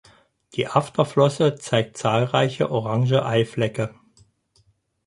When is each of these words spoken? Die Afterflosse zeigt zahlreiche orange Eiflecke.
Die 0.55 0.67
Afterflosse 0.67 1.53
zeigt 1.57 1.95
zahlreiche 1.95 2.71
orange 2.71 3.23
Eiflecke. 3.23 3.93